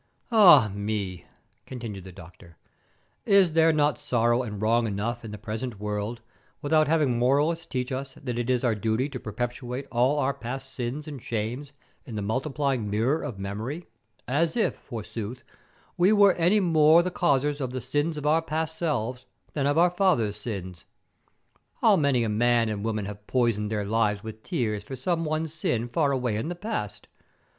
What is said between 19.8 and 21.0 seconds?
fathers' sins.